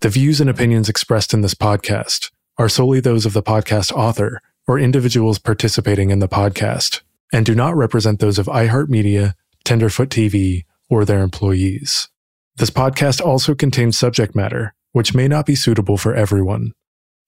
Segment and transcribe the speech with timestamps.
[0.00, 4.42] The views and opinions expressed in this podcast are solely those of the podcast author
[4.66, 7.00] or individuals participating in the podcast
[7.32, 12.08] and do not represent those of iHeartMedia, Tenderfoot TV, or their employees.
[12.56, 16.72] This podcast also contains subject matter which may not be suitable for everyone.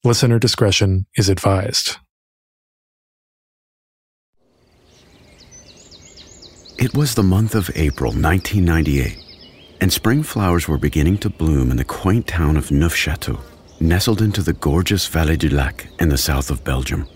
[0.03, 1.97] Listener discretion is advised.
[6.79, 9.17] It was the month of April 1998,
[9.81, 13.39] and spring flowers were beginning to bloom in the quaint town of Neufchâteau,
[13.79, 17.07] nestled into the gorgeous Vallée du Lac in the south of Belgium.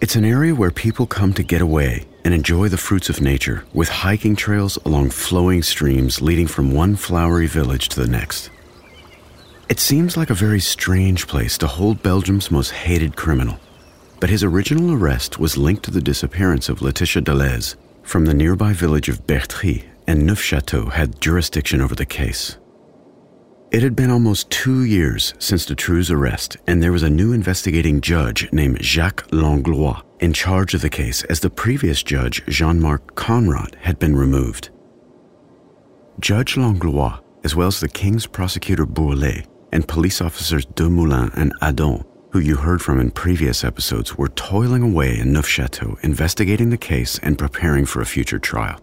[0.00, 3.64] It's an area where people come to get away and enjoy the fruits of nature
[3.72, 8.50] with hiking trails along flowing streams leading from one flowery village to the next.
[9.68, 13.58] It seems like a very strange place to hold Belgium's most hated criminal,
[14.20, 18.72] but his original arrest was linked to the disappearance of Letitia Delhez from the nearby
[18.72, 22.58] village of Bertrix, and Neufchâteau had jurisdiction over the case.
[23.72, 28.00] It had been almost two years since Dutroux' arrest, and there was a new investigating
[28.00, 33.14] judge named Jacques Langlois in charge of the case as the previous judge, Jean Marc
[33.16, 34.70] Connerotte, had been removed.
[36.20, 42.04] Judge Langlois, as well as the King's prosecutor Bourlet, and police officers Demoulin and Adon,
[42.30, 47.18] who you heard from in previous episodes, were toiling away in Neufchâteau investigating the case
[47.18, 48.80] and preparing for a future trial.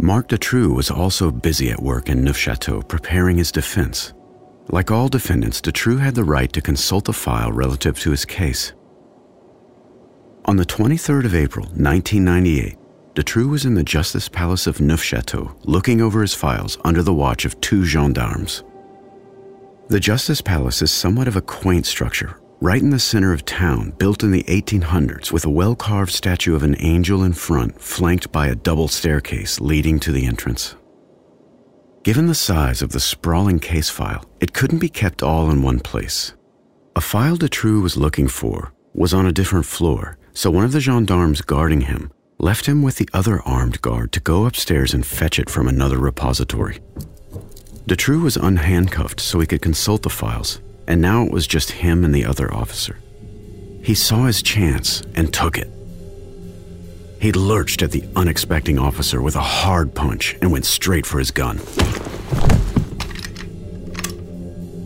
[0.00, 4.12] Marc Dutroux was also busy at work in Neufchâteau preparing his defense.
[4.68, 8.72] Like all defendants, Dutroux had the right to consult a file relative to his case.
[10.46, 12.76] On the 23rd of April, 1998,
[13.14, 17.44] Dutroux was in the Justice Palace of Neufchâteau looking over his files under the watch
[17.44, 18.64] of two gendarmes.
[19.88, 23.90] The Justice Palace is somewhat of a quaint structure, right in the center of town,
[23.98, 28.32] built in the 1800s with a well carved statue of an angel in front, flanked
[28.32, 30.76] by a double staircase leading to the entrance.
[32.02, 35.80] Given the size of the sprawling case file, it couldn't be kept all in one
[35.80, 36.34] place.
[36.96, 40.80] A file Dutroux was looking for was on a different floor, so one of the
[40.80, 45.38] gendarmes guarding him left him with the other armed guard to go upstairs and fetch
[45.38, 46.78] it from another repository.
[47.86, 52.04] Dutroux was unhandcuffed so he could consult the files, and now it was just him
[52.04, 52.98] and the other officer.
[53.82, 55.70] He saw his chance and took it.
[57.20, 61.30] He lurched at the unexpecting officer with a hard punch and went straight for his
[61.30, 61.58] gun.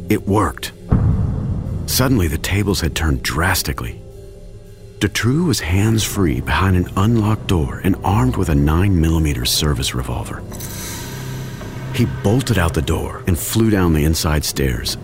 [0.09, 0.73] It worked.
[1.87, 4.01] Suddenly, the tables had turned drastically.
[5.01, 10.43] Dutroux was hands free behind an unlocked door and armed with a 9mm service revolver.
[11.95, 14.97] He bolted out the door and flew down the inside stairs.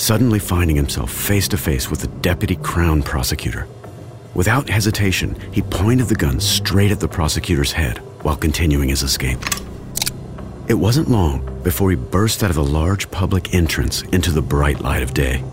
[0.00, 3.68] Suddenly finding himself face to face with the deputy crown prosecutor.
[4.32, 9.38] Without hesitation, he pointed the gun straight at the prosecutor's head while continuing his escape.
[10.68, 14.80] It wasn't long before he burst out of the large public entrance into the bright
[14.80, 15.44] light of day.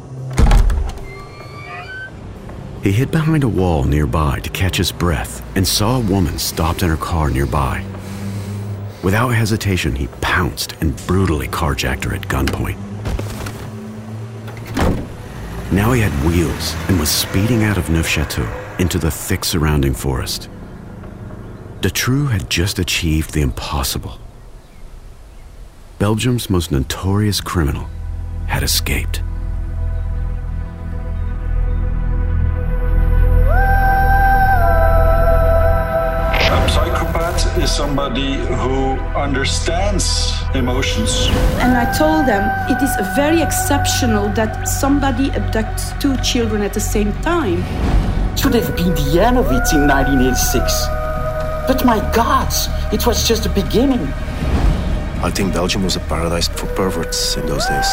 [2.84, 6.84] He hid behind a wall nearby to catch his breath and saw a woman stopped
[6.84, 7.84] in her car nearby.
[9.04, 12.87] Without hesitation, he pounced and brutally carjacked her at gunpoint.
[15.72, 20.50] Now he had wheels and was speeding out of Neufchâteau into the thick surrounding forest.
[21.82, 24.18] Dutroux had just achieved the impossible.
[26.00, 27.90] Belgium's most notorious criminal
[28.48, 29.22] had escaped.
[37.68, 41.28] Is somebody who understands emotions.
[41.64, 46.80] And I told them it is very exceptional that somebody abducts two children at the
[46.80, 47.60] same time.
[48.38, 50.88] Should have been the end of it in 1986.
[51.68, 52.52] But my God,
[52.94, 54.06] it was just the beginning.
[55.28, 57.90] I think Belgium was a paradise for perverts in those days.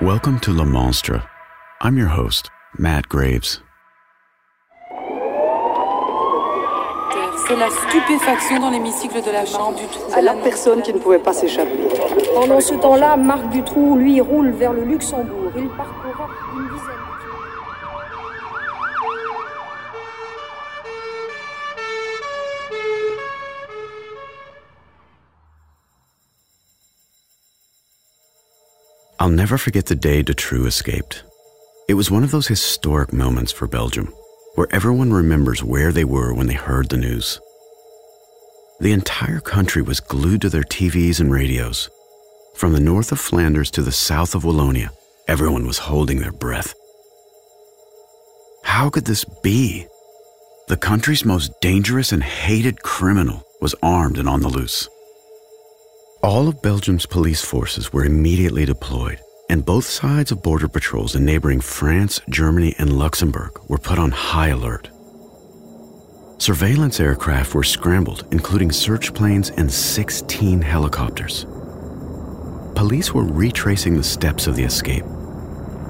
[0.00, 1.22] Welcome to Le Monstre.
[1.84, 2.48] I'm your host,
[2.78, 3.60] Matt Graves.
[7.48, 9.98] C'est la stupéfaction dans l'hémicycle de la Chambre du tout.
[10.10, 11.88] C'est la personne qui ne pouvait pas s'échapper.
[12.34, 15.50] Pendant ce temps-là, Marc Dutroux, lui, roule vers le Luxembourg.
[15.56, 16.94] Il parcourra une dizaine
[29.18, 31.24] I'll never forget the day Dutroux escaped.
[31.92, 34.14] It was one of those historic moments for Belgium,
[34.54, 37.38] where everyone remembers where they were when they heard the news.
[38.80, 41.90] The entire country was glued to their TVs and radios.
[42.54, 44.88] From the north of Flanders to the south of Wallonia,
[45.28, 46.72] everyone was holding their breath.
[48.64, 49.86] How could this be?
[50.68, 54.88] The country's most dangerous and hated criminal was armed and on the loose.
[56.22, 59.20] All of Belgium's police forces were immediately deployed,
[59.52, 64.10] and both sides of border patrols in neighboring France, Germany, and Luxembourg were put on
[64.10, 64.88] high alert.
[66.38, 71.44] Surveillance aircraft were scrambled, including search planes and 16 helicopters.
[72.74, 75.04] Police were retracing the steps of the escape.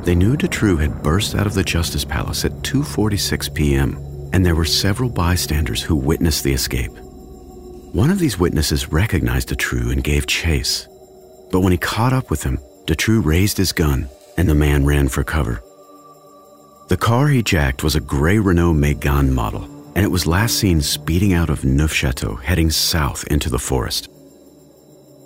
[0.03, 3.97] They knew Dutroux had burst out of the Justice Palace at 2:46 p.m.,
[4.33, 6.91] and there were several bystanders who witnessed the escape.
[7.93, 10.89] One of these witnesses recognized Dutroux and gave chase.
[11.53, 15.09] But when he caught up with him, Dutroux raised his gun and the man ran
[15.09, 15.63] for cover.
[16.89, 19.65] The car he jacked was a gray Renault Megane model,
[19.95, 24.09] and it was last seen speeding out of Neufchâteau heading south into the forest.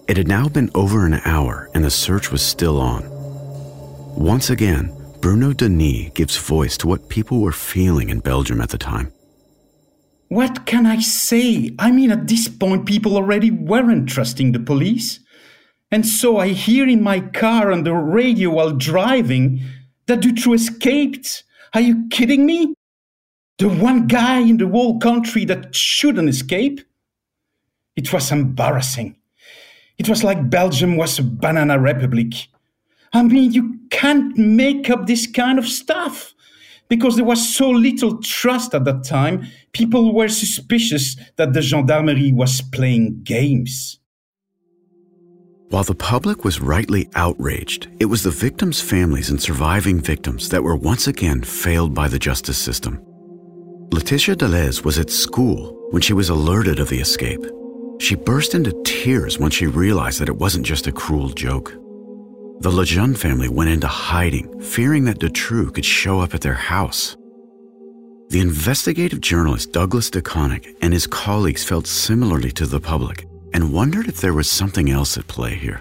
[0.09, 3.05] It had now been over an hour and the search was still on.
[4.15, 8.79] Once again, Bruno Denis gives voice to what people were feeling in Belgium at the
[8.79, 9.13] time.
[10.29, 11.75] What can I say?
[11.79, 15.21] I mean, at this point, people already weren't trusting the police.
[15.91, 19.61] And so I hear in my car on the radio while driving
[20.07, 21.45] that Dutroux escaped.
[21.75, 22.75] Are you kidding me?
[23.59, 26.81] The one guy in the whole country that shouldn't escape?
[27.95, 29.17] It was embarrassing.
[29.99, 32.35] It was like Belgium was a banana republic.
[33.13, 36.35] I mean, you can't make up this kind of stuff
[36.89, 42.33] because there was so little trust at that time, people were suspicious that the gendarmerie
[42.33, 43.99] was playing games.
[45.71, 50.63] While the public was rightly outraged, it was the victims' families and surviving victims that
[50.63, 53.05] were once again failed by the justice system.
[53.91, 57.45] Letitia Delhez was at school when she was alerted of the escape.
[57.99, 61.73] She burst into tears when she realized that it wasn't just a cruel joke.
[62.61, 67.17] The Lejeune family went into hiding, fearing that Dutroux could show up at their house.
[68.29, 73.73] The investigative journalist Douglas De Coninck and his colleagues felt similarly to the public and
[73.73, 75.81] wondered if there was something else at play here.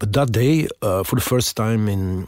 [0.00, 2.26] But that day, uh, for the first time in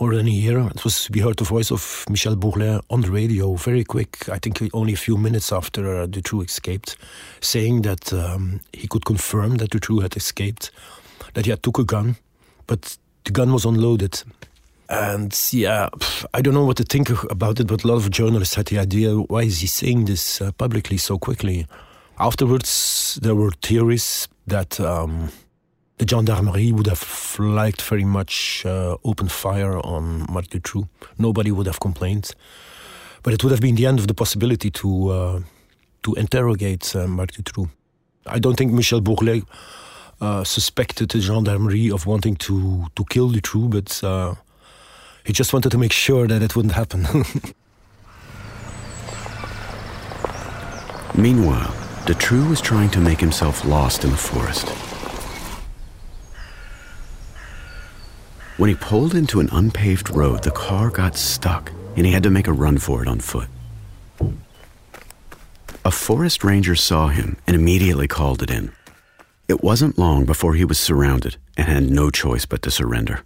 [0.00, 3.10] more than a year, it was we heard the voice of Michel Bourlet on the
[3.10, 4.28] radio, very quick.
[4.28, 6.96] I think only a few minutes after uh, Dutroux escaped,
[7.40, 10.70] saying that um, he could confirm that Dutroux had escaped,
[11.32, 12.14] that he had took a gun,
[12.68, 14.22] but the gun was unloaded.
[14.88, 15.88] And yeah,
[16.32, 18.78] I don't know what to think about it, but a lot of journalists had the
[18.78, 21.66] idea why is he saying this uh, publicly so quickly?
[22.18, 25.30] Afterwards, there were theories that um,
[25.98, 30.88] the gendarmerie would have liked very much uh, open fire on Marc Dutroux.
[31.18, 32.32] Nobody would have complained,
[33.22, 35.40] but it would have been the end of the possibility to uh,
[36.02, 37.68] to interrogate uh, Marc Dutroux.
[38.26, 39.44] I don't think Michel Bourlet
[40.20, 44.34] uh, suspected the gendarmerie of wanting to to kill Dutroux, but uh,
[45.24, 47.06] he just wanted to make sure that it wouldn't happen.
[51.16, 54.68] Meanwhile, Dutroux was trying to make himself lost in the forest.
[58.58, 62.30] When he pulled into an unpaved road, the car got stuck and he had to
[62.30, 63.48] make a run for it on foot.
[65.82, 68.72] A forest ranger saw him and immediately called it in.
[69.48, 73.24] It wasn't long before he was surrounded and had no choice but to surrender.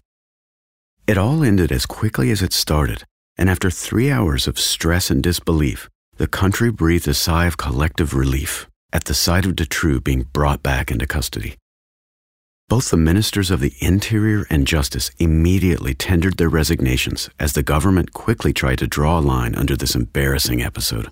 [1.09, 3.05] It all ended as quickly as it started,
[3.37, 8.15] and after three hours of stress and disbelief, the country breathed a sigh of collective
[8.15, 11.57] relief at the sight of Dutroux being brought back into custody.
[12.69, 18.13] Both the ministers of the Interior and Justice immediately tendered their resignations as the government
[18.13, 21.11] quickly tried to draw a line under this embarrassing episode.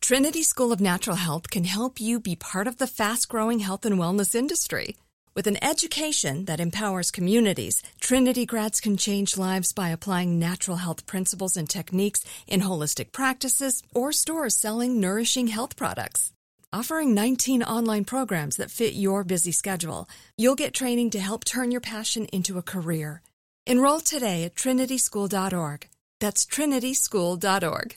[0.00, 3.86] Trinity School of Natural Health can help you be part of the fast growing health
[3.86, 4.96] and wellness industry.
[5.34, 11.06] With an education that empowers communities, Trinity grads can change lives by applying natural health
[11.06, 16.34] principles and techniques in holistic practices or stores selling nourishing health products.
[16.70, 21.70] Offering 19 online programs that fit your busy schedule, you'll get training to help turn
[21.70, 23.22] your passion into a career.
[23.66, 25.88] Enroll today at trinityschool.org.
[26.20, 27.96] That's trinityschool.org.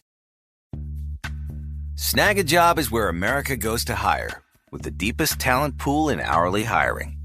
[1.96, 7.25] Snagajob is where America goes to hire, with the deepest talent pool in hourly hiring.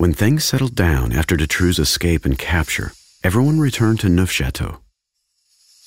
[0.00, 2.92] When things settled down after Dutroux' escape and capture,
[3.22, 4.78] everyone returned to Neufchâteau.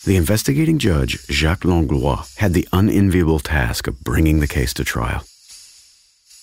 [0.05, 5.23] The investigating judge, Jacques Langlois, had the unenviable task of bringing the case to trial.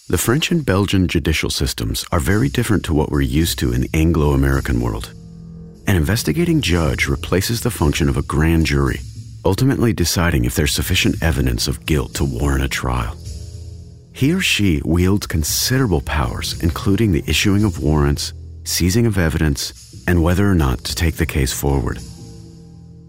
[0.08, 3.82] The French and Belgian judicial systems are very different to what we're used to in
[3.82, 5.14] the Anglo American world.
[5.86, 8.98] An investigating judge replaces the function of a grand jury,
[9.44, 13.16] ultimately deciding if there's sufficient evidence of guilt to warrant a trial.
[14.20, 18.34] He or she wields considerable powers, including the issuing of warrants,
[18.64, 22.00] seizing of evidence, and whether or not to take the case forward.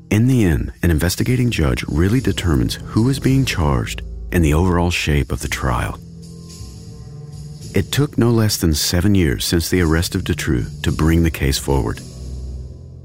[0.10, 4.89] In the end, an investigating judge really determines who is being charged and the overall
[4.89, 6.00] shape of the trial.
[7.75, 11.30] It took no less than seven years since the arrest of Dutroux to bring the
[11.30, 12.00] case forward.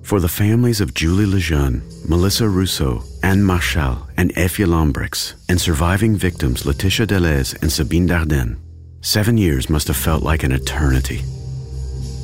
[0.07, 6.15] For the families of Julie Lejeune, Melissa Russo, Anne Marchal, and Eefje Lambrecks, and surviving
[6.15, 8.57] victims Letitia Delhez and Sabine Dardenne,
[9.01, 11.23] seven years must have felt like an eternity.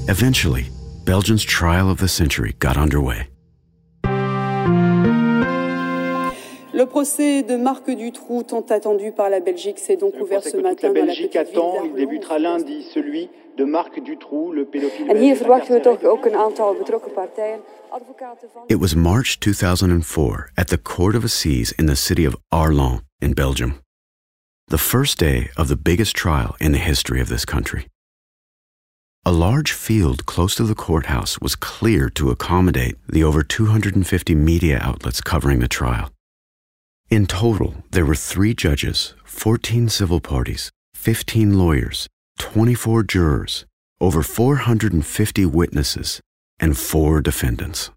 [0.06, 0.70] Eventually,
[1.04, 3.31] Belgium's trial of the century got underway.
[6.82, 10.56] Le procès de Marc Dutroux, tant attendu par la Belgique, s'est donc Le ouvert ce
[10.56, 14.50] matin la dans la Belgique petite ville attend, il débutera lundi, celui de Marc Dutroux,
[14.50, 17.60] le pédophile En hier belge verwachten we toch incarcéré ook een aantal betrokken partijen.
[17.88, 18.62] Advocaten van...
[18.66, 23.32] It was March 2004 at the Court of Assize in the city of Arlon in
[23.34, 23.74] Belgium.
[24.64, 27.86] The first day of the biggest trial in the history of this country.
[29.24, 34.80] A large field close to the courthouse was cleared to accommodate the over 250 media
[34.80, 36.08] outlets covering the trial.
[37.12, 43.66] In total, there were three judges, 14 civil parties, 15 lawyers, 24 jurors,
[44.00, 46.22] over 450 witnesses,
[46.58, 47.90] and four defendants.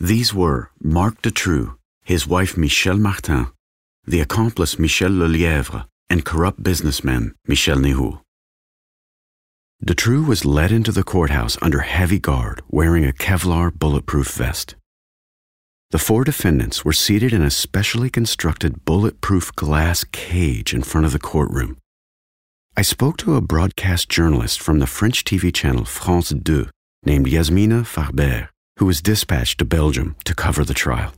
[0.00, 3.46] These were Marc Dutroux, his wife Michelle Martin,
[4.04, 8.22] the accomplice Michel Lelièvre, and corrupt businessman Michel Nihoul.
[9.84, 14.74] Dutroux was led into the courthouse under heavy guard, wearing a Kevlar bulletproof vest.
[15.90, 21.12] The four defendants were seated in a specially constructed bulletproof glass cage in front of
[21.12, 21.78] the courtroom.
[22.76, 26.66] I spoke to a broadcast journalist from the French TV channel France 2
[27.04, 31.12] named Yasmina Farber, who was dispatched to Belgium to cover the trial.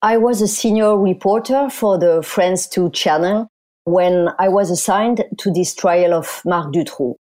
[0.00, 3.48] I was a senior reporter for the France 2 channel
[3.84, 7.16] when I was assigned to this trial of Marc Dutroux.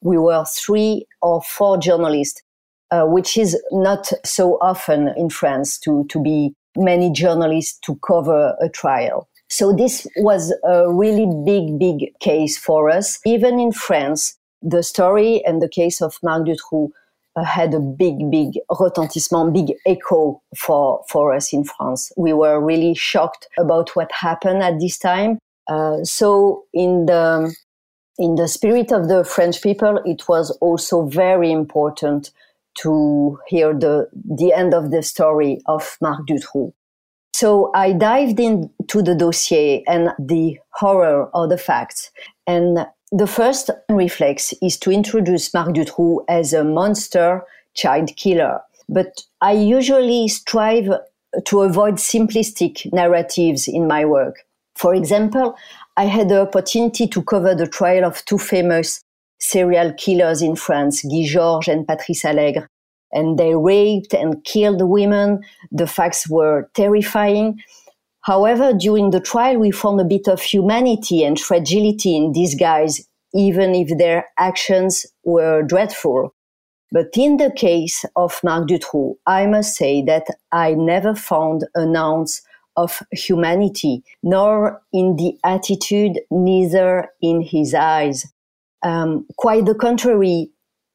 [0.00, 2.40] We were three or four journalists,
[2.90, 8.56] uh, which is not so often in France to, to be many journalists to cover
[8.60, 9.28] a trial.
[9.48, 13.18] So this was a really big, big case for us.
[13.26, 16.90] Even in France, the story and the case of Marc Dutroux
[17.36, 22.12] uh, had a big, big retentissement, big echo for, for us in France.
[22.16, 25.38] We were really shocked about what happened at this time.
[25.68, 27.54] Uh, so in the,
[28.18, 32.30] in the spirit of the French people, it was also very important
[32.78, 36.72] to hear the, the end of the story of Marc Dutroux.
[37.34, 42.10] So I dived into the dossier and the horror of the facts.
[42.46, 47.42] And the first reflex is to introduce Marc Dutroux as a monster
[47.74, 48.60] child killer.
[48.88, 50.90] But I usually strive
[51.44, 54.36] to avoid simplistic narratives in my work.
[54.76, 55.56] For example,
[55.96, 59.02] I had the opportunity to cover the trial of two famous
[59.40, 62.66] serial killers in France, Guy Georges and Patrice Allègre.
[63.12, 65.40] And they raped and killed women.
[65.72, 67.60] The facts were terrifying.
[68.22, 73.00] However, during the trial, we found a bit of humanity and fragility in these guys,
[73.34, 76.34] even if their actions were dreadful.
[76.92, 81.96] But in the case of Marc Dutroux, I must say that I never found an
[81.96, 82.42] ounce
[82.76, 88.26] of humanity, nor in the attitude, neither in his eyes.
[88.82, 90.50] Um, quite the contrary,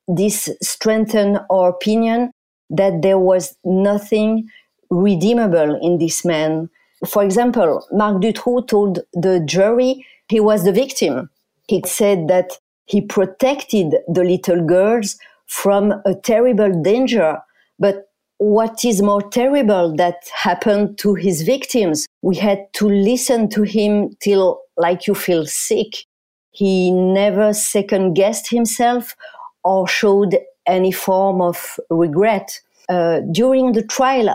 [0.07, 2.31] this strengthened our opinion
[2.69, 4.49] that there was nothing
[4.89, 6.69] redeemable in this man.
[7.07, 11.29] For example, Marc Dutroux told the jury he was the victim.
[11.67, 17.37] He said that he protected the little girls from a terrible danger.
[17.79, 22.05] But what is more terrible that happened to his victims?
[22.21, 26.05] We had to listen to him till like you feel sick.
[26.55, 29.15] He never second guessed himself
[29.63, 32.61] or showed any form of regret.
[32.87, 34.33] Uh, during the trial,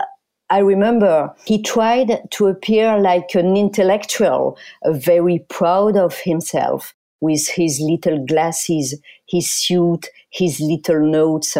[0.49, 7.47] I remember he tried to appear like an intellectual, uh, very proud of himself with
[7.47, 11.57] his little glasses, his suit, his little notes.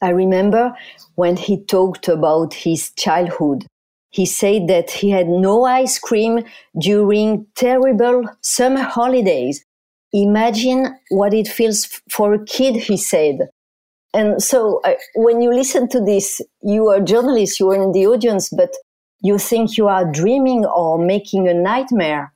[0.00, 0.74] I remember
[1.16, 3.66] when he talked about his childhood.
[4.10, 6.44] He said that he had no ice cream
[6.78, 9.64] during terrible summer holidays.
[10.12, 13.48] Imagine what it feels for a kid, he said.
[14.14, 17.92] And so uh, when you listen to this, you are a journalist, you are in
[17.92, 18.70] the audience, but
[19.20, 22.32] you think you are dreaming or making a nightmare.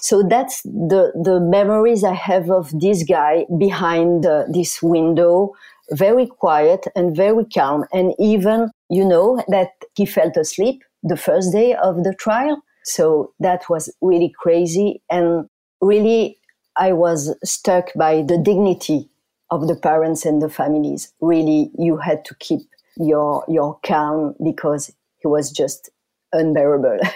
[0.00, 5.52] So that's the, the memories I have of this guy behind uh, this window,
[5.92, 7.84] very quiet and very calm.
[7.92, 12.62] And even, you know, that he fell asleep the first day of the trial.
[12.84, 15.02] So that was really crazy.
[15.08, 15.46] And
[15.80, 16.38] really,
[16.76, 19.08] I was struck by the dignity
[19.50, 21.12] of the parents and the families.
[21.20, 22.60] Really, you had to keep
[22.96, 25.90] your, your calm because he was just
[26.32, 26.98] unbearable.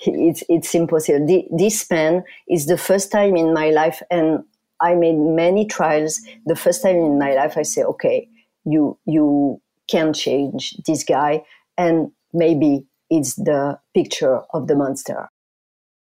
[0.00, 1.26] it's it's impossible.
[1.50, 4.44] This man is the first time in my life, and
[4.80, 6.20] I made many trials.
[6.46, 8.28] The first time in my life, I say, okay,
[8.64, 11.44] you you can change this guy,
[11.76, 15.28] and maybe it's the picture of the monster.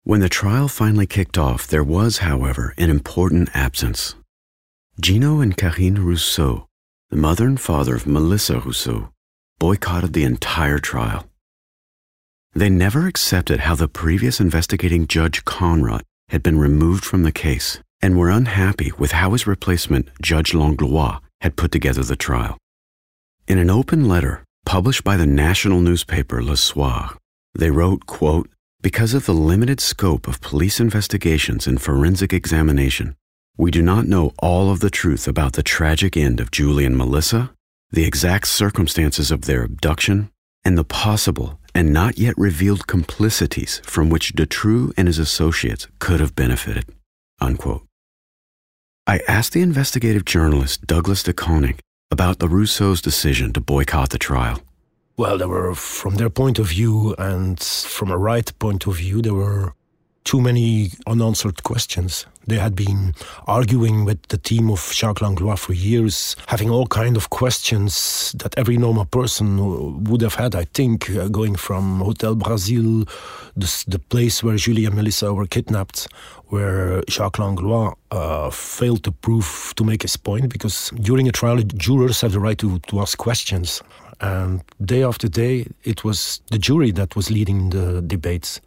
[0.07, 4.15] When the trial finally kicked off, there was, however, an important absence.
[5.01, 6.67] Gino and Carine Russo,
[7.09, 9.15] the mother and father of Melissa Russo,
[9.59, 11.27] boycotted the entire trial.
[12.53, 17.81] They never accepted how the previous investigating Judge Connerotte had been removed from the case
[18.03, 22.59] and were unhappy with how his replacement, Judge Langlois, had put together the trial.
[23.49, 27.17] In an open letter published by the national newspaper Le Soir,
[27.55, 28.51] they wrote, quote,
[28.85, 33.17] because of the limited scope of police investigations and forensic examination,
[33.57, 36.95] we do not know all of the truth about the tragic end of Julie and
[36.95, 37.51] Melissa,
[37.93, 40.29] the exact circumstances of their abduction,
[40.67, 46.21] and the possible and not yet revealed complicities from which Dutroux and his associates could
[46.21, 46.85] have benefited.
[47.41, 47.87] Unquote.
[49.07, 51.79] I asked the investigative journalist Douglas De Coninck
[52.11, 54.61] about the Russo's decision to boycott the trial.
[55.17, 59.23] Well, there were, from their point of view and from a right point of view,
[59.23, 59.75] there were
[60.25, 62.27] too many unanswered questions.
[62.47, 63.15] They had been
[63.47, 68.59] arguing with the team of Jacques Langlois for years, having all kind of questions that
[68.59, 70.55] every normal person would have had.
[70.55, 73.05] I think uh, going from Hotel Brazil,
[73.57, 76.09] the, the, place where Julie and Melissa were kidnapped,
[76.49, 81.59] where Jacques Langlois uh, failed to prove to make his point, because during a trial,
[81.77, 83.83] jurors have the right to, to ask questions.
[84.21, 88.61] And day after day, it was the jury that was leading the debates.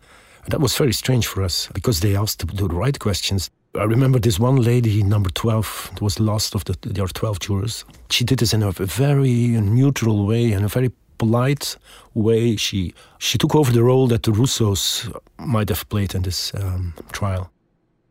[0.47, 3.49] That was very strange for us because they asked the right questions.
[3.75, 7.09] I remember this one lady, number 12, it was the last of the, there are
[7.09, 7.85] 12 jurors.
[8.09, 11.75] She did this in a very neutral way and a very polite
[12.13, 12.55] way.
[12.55, 16.93] She, she took over the role that the Russos might have played in this um,
[17.11, 17.51] trial.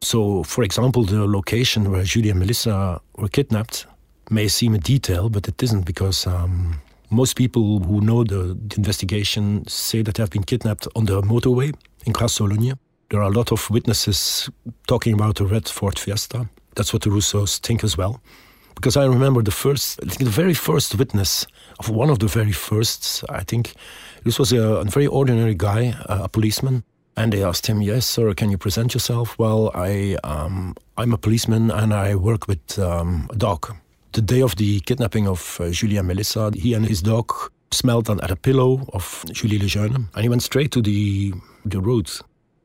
[0.03, 3.87] So, for example, the location where Julie and Melissa were kidnapped
[4.31, 8.77] may seem a detail, but it isn't because um, most people who know the, the
[8.77, 12.79] investigation say that they have been kidnapped on the motorway in Grâce-Hollogne.
[13.11, 14.51] There are a lot of witnesses
[14.87, 16.49] talking about the red Ford Fiesta.
[16.75, 18.21] That's what the Russos think as well.
[18.75, 21.47] Because I remember the first, I think the very first witness
[21.79, 23.75] of one of the very first, I think
[24.25, 26.85] this was a, a very ordinary guy, a, a policeman.
[27.19, 28.35] And they asked him, "Yes, sir.
[28.35, 33.29] Can you present yourself?" Well, I um, I'm a policeman and I work with um,
[33.31, 33.75] a dog.
[34.16, 37.31] The day of the kidnapping of uh, Julie and Melissa, he and his dog
[37.70, 41.35] smelled at a pillow of Julie Lejeune, and he went straight to the
[41.66, 42.11] the road,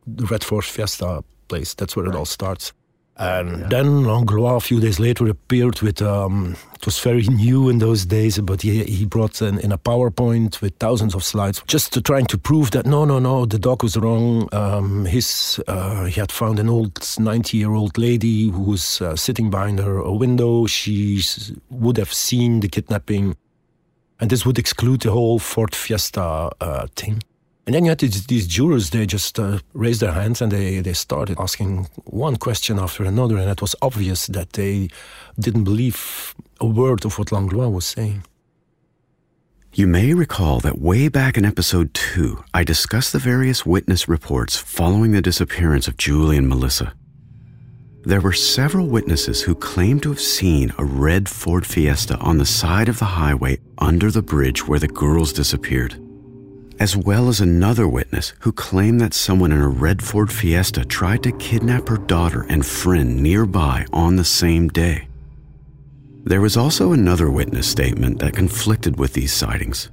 [0.08, 1.74] the Red Ford Fiesta place.
[1.74, 2.72] That's where it all starts.
[3.18, 7.78] And then Langlois, a few days later, appeared with, um, it was very new in
[7.78, 11.94] those days, but he, he brought in, in a PowerPoint with thousands of slides, just
[11.94, 14.50] to trying to prove that no, no, no, the dog was wrong.
[14.54, 19.16] Um, his, uh, he had found an old 90 year old lady who was uh,
[19.16, 20.66] sitting behind her a window.
[20.66, 21.22] She
[21.70, 23.36] would have seen the kidnapping.
[24.20, 27.22] And this would exclude the whole Ford Fiesta uh, thing.
[27.66, 30.94] And then you had these, jurors, they just uh, raised their hands and they, they
[30.94, 33.38] started asking one question after another.
[33.38, 34.90] And it was obvious that they
[35.40, 38.24] didn't believe a word of what Langlois was saying.
[39.74, 44.58] You may recall that way back in episode 2, I discussed the various witness reports
[44.58, 46.94] following the disappearance of Julie and Melissa.
[48.04, 52.46] There were several witnesses who claimed to have seen a red Ford Fiesta on the
[52.46, 55.96] side of the highway under the bridge where the girls disappeared
[56.82, 61.22] as well as another witness who claimed that someone in a red Ford Fiesta tried
[61.22, 65.08] to kidnap her daughter and friend nearby on the same day.
[66.24, 69.92] There was also another witness statement that conflicted with these sightings.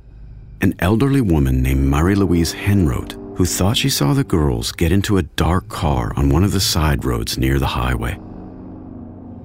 [0.62, 5.18] An elderly woman named Marie Louise Henroth, who thought she saw the girls get into
[5.18, 8.18] a dark car on one of the side roads near the highway.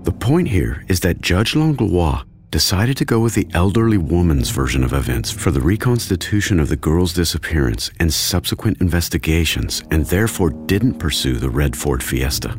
[0.03, 2.23] The point here is that Judge Langlois
[2.53, 6.75] decided to go with the elderly woman's version of events for the reconstitution of the
[6.75, 12.55] girl's disappearance and subsequent investigations, and therefore didn't pursue the red Ford Fiesta.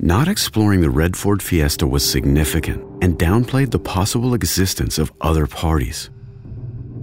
[0.00, 5.46] Not exploring the red Ford Fiesta was significant and downplayed the possible existence of other
[5.46, 6.10] parties.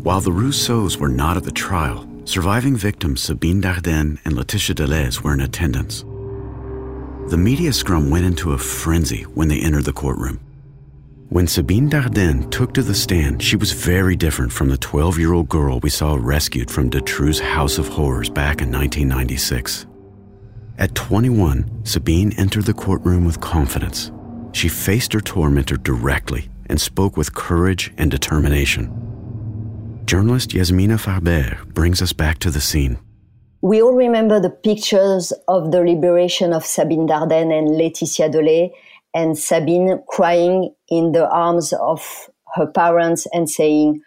[0.04, 5.22] While the Russos were not at the trial, surviving victims Sabine Dardenne and Letitia Delhez
[5.22, 6.02] were in attendance.
[7.32, 10.42] The media scrum went into a frenzy when they entered the courtroom.
[11.30, 15.34] When Sabine Dardenne took to the stand, she was very different from the 12 year
[15.34, 19.88] old girl we saw rescued from Dutroux' House of Horrors back in 1996.
[20.78, 24.12] At 21, Sabine entered the courtroom with confidence.
[24.52, 28.92] She faced her tormentor directly and spoke with courage and determination.
[30.06, 33.00] Journalist Yasmina Farber brings us back to the scene.
[33.62, 38.72] We all remember the pictures of the liberation of Sabine Dardenne and Laetitia Delhez
[39.14, 44.02] and Sabine crying in the arms of her parents and saying,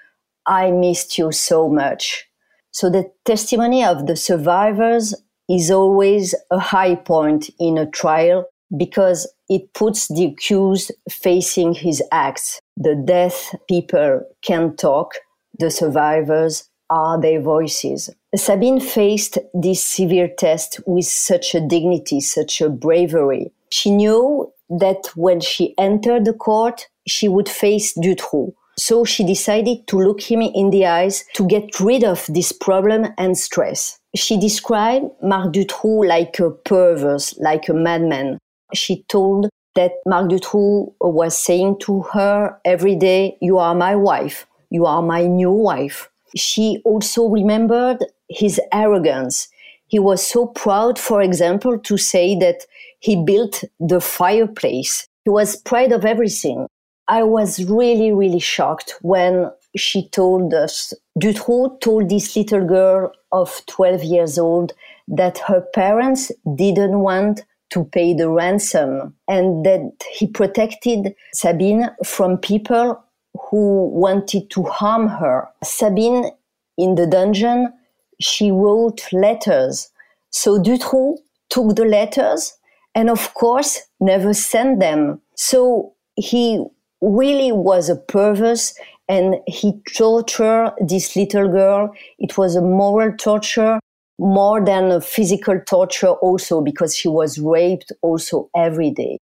[0.46, 2.26] I missed you so much.
[2.70, 5.14] So the testimony of the survivors
[5.48, 12.02] is always a high point in a trial because it puts the accused facing his
[12.10, 12.60] acts.
[12.76, 15.14] The death people can talk,
[15.58, 18.10] the survivors are their voices.
[18.34, 23.52] Sabine faced this severe test with such a dignity, such a bravery.
[23.70, 28.52] She knew that when she entered the court, she would face Dutroux.
[28.78, 33.06] So she decided to look him in the eyes to get rid of this problem
[33.16, 33.98] and stress.
[34.14, 38.38] She described Marc Dutroux like a perverse, like a madman.
[38.74, 44.46] She told that Marc Dutroux was saying to her every day, You are my wife.
[44.70, 46.10] You are my new wife.
[46.34, 49.48] She also remembered his arrogance.
[49.86, 52.66] He was so proud, for example, to say that
[53.00, 55.06] he built the fireplace.
[55.24, 56.66] He was proud of everything.
[57.08, 63.62] I was really, really shocked when she told us, Dutroux told this little girl of
[63.66, 64.72] 12 years old
[65.08, 72.38] that her parents didn't want to pay the ransom and that he protected Sabine from
[72.38, 73.02] people
[73.50, 75.48] who wanted to harm her.
[75.62, 76.30] Sabine,
[76.78, 77.72] in the dungeon,
[78.20, 79.90] she wrote letters.
[80.30, 81.18] So Dutroux
[81.50, 82.55] took the letters
[82.96, 85.20] and of course never sent them.
[85.36, 86.64] So he
[87.02, 88.74] really was a perverse
[89.08, 91.94] and he tortured this little girl.
[92.18, 93.78] It was a moral torture
[94.18, 99.18] more than a physical torture also because she was raped also every day.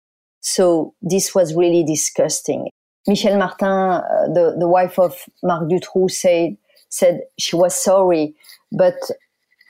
[0.40, 2.70] So this was really disgusting.
[3.06, 4.02] Michelle Martin, uh,
[4.32, 6.56] the, the wife of Marc Dutroux said,
[6.88, 8.34] said she was sorry,
[8.72, 8.96] but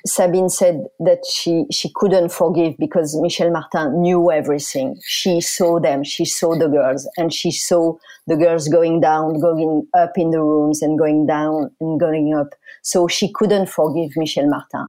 [0.06, 4.98] Sabine said that she, she couldn't forgive because Michelle Martin knew everything.
[5.04, 7.94] She saw them, she saw the girls, and she saw
[8.26, 12.54] the girls going down, going up in the rooms, and going down and going up.
[12.82, 14.86] So she couldn't forgive Michelle Martin.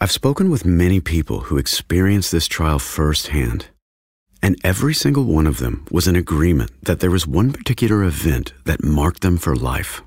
[0.00, 3.68] I've spoken with many people who experienced this trial firsthand,
[4.42, 8.52] and every single one of them was in agreement that there was one particular event
[8.64, 10.02] that marked them for life.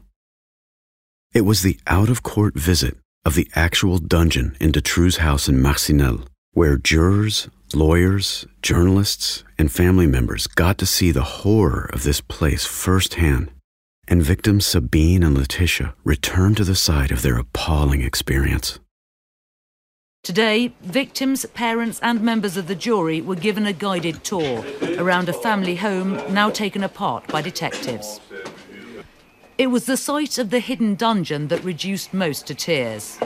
[1.34, 5.62] It was the out of court visit of the actual dungeon in Dutroux' house in
[5.62, 12.22] Marcinelle, where jurors, lawyers, journalists, and family members got to see the horror of this
[12.22, 13.52] place firsthand,
[14.08, 18.80] and victims Sabine and Letitia returned to the site of their appalling experience.
[20.24, 24.64] Today, victims, parents, and members of the jury were given a guided tour
[25.00, 28.20] around a family home now taken apart by detectives.
[29.62, 33.19] It was the sight of the hidden dungeon that reduced most to tears.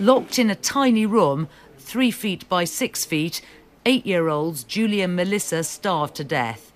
[0.00, 1.46] Locked in a tiny room,
[1.78, 3.40] three feet by six feet,
[3.86, 6.72] eight year olds Julie and Melissa starved to death.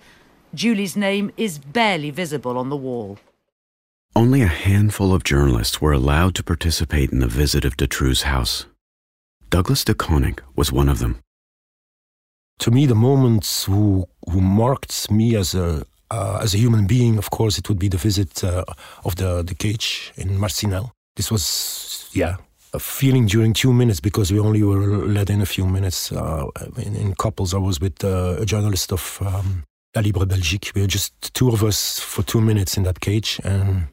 [0.53, 3.19] Julie's name is barely visible on the wall.
[4.15, 8.67] Only a handful of journalists were allowed to participate in the visit of Dutroux' house.
[9.49, 11.19] Douglas De Coninck was one of them.
[12.59, 17.17] To me, the moments who, who marked me as a, uh, as a human being,
[17.17, 18.63] of course, it would be the visit uh,
[19.03, 20.91] of the, the cage in Marcinelle.
[21.15, 22.37] This was, yeah,
[22.73, 26.11] a feeling during two minutes because we only were let in a few minutes.
[26.11, 26.45] Uh,
[26.77, 29.63] in, in, couples, I was with uh, a journalist of um,
[29.95, 30.71] La Libre Belgique.
[30.75, 33.87] We were just two of us for two minutes in that cage, and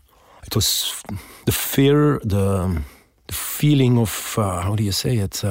[0.47, 1.03] it was
[1.47, 2.83] the fear, the
[3.27, 5.43] the feeling of uh, how do you say it?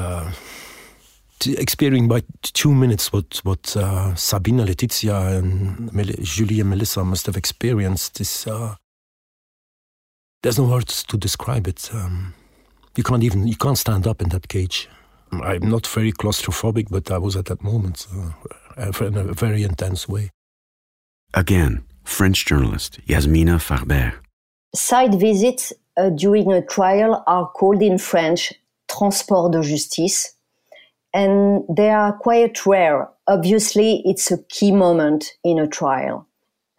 [1.47, 7.25] Experiencing by two minutes what what uh, Sabina, Letizia, and Mel- Julie and Melissa must
[7.25, 8.17] have experienced.
[8.17, 8.75] This uh,
[10.41, 11.89] there's no words to describe it.
[11.93, 12.33] Um,
[12.95, 14.89] you can't even you can't stand up in that cage.
[15.31, 18.07] I'm not very claustrophobic, but I was at that moment
[18.77, 20.29] uh, in a very intense way.
[21.33, 24.13] Again, French journalist Yasmina Farber.
[24.75, 28.53] Side visits uh, during a trial are called in French
[28.89, 30.35] transport de justice,
[31.13, 33.09] and they are quite rare.
[33.27, 36.27] Obviously, it's a key moment in a trial.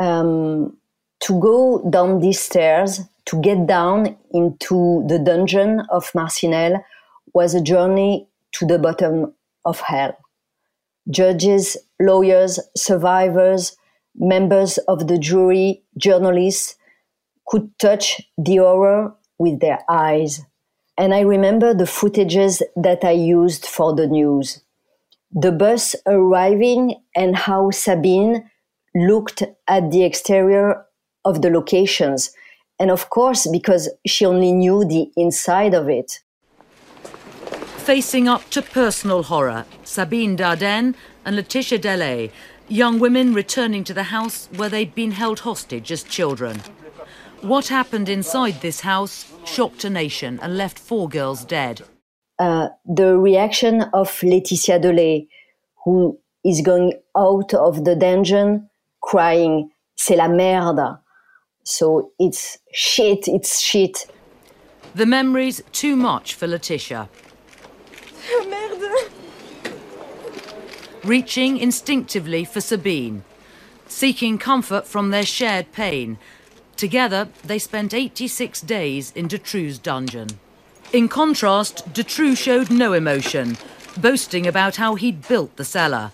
[0.00, 0.76] Um,
[1.20, 6.82] to go down these stairs, to get down into the dungeon of Marcinelle,
[7.32, 9.32] was a journey to the bottom
[9.64, 10.16] of hell.
[11.10, 13.76] Judges, lawyers, survivors,
[14.14, 16.76] members of the jury, journalists,
[17.46, 20.40] could touch the horror with their eyes.
[20.96, 24.60] And I remember the footages that I used for the news.
[25.32, 28.48] The bus arriving and how Sabine
[28.94, 30.86] looked at the exterior
[31.24, 32.30] of the locations.
[32.78, 36.20] And of course, because she only knew the inside of it.
[37.78, 42.30] Facing up to personal horror, Sabine Dardenne and Letitia Delhez,
[42.68, 46.62] young women returning to the house where they'd been held hostage as children.
[47.44, 51.82] What happened inside this house shocked a nation and left four girls dead.
[52.38, 55.28] Uh, the reaction of Laetitia Delhez,
[55.84, 58.70] who is going out of the dungeon
[59.02, 60.96] crying, c'est la merde.
[61.64, 64.06] So it's shit, it's shit.
[64.94, 67.10] The memories too much for Letitia.
[68.48, 69.10] Merde.
[71.04, 73.22] Reaching instinctively for Sabine,
[73.86, 76.16] seeking comfort from their shared pain
[76.84, 80.28] Together, they spent 86 days in Dutroux' dungeon.
[80.92, 83.56] In contrast, Dutroux showed no emotion,
[83.96, 86.12] boasting about how he'd built the cellar.